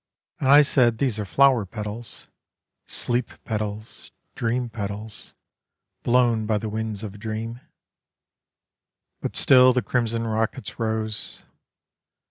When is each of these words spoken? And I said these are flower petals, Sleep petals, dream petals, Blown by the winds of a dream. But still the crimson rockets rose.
And 0.39 0.49
I 0.49 0.63
said 0.63 0.97
these 0.97 1.19
are 1.19 1.25
flower 1.25 1.63
petals, 1.63 2.27
Sleep 2.87 3.29
petals, 3.45 4.11
dream 4.33 4.67
petals, 4.67 5.35
Blown 6.01 6.47
by 6.47 6.57
the 6.57 6.69
winds 6.69 7.03
of 7.03 7.13
a 7.13 7.17
dream. 7.19 7.59
But 9.21 9.35
still 9.35 9.73
the 9.73 9.83
crimson 9.83 10.25
rockets 10.25 10.79
rose. 10.79 11.43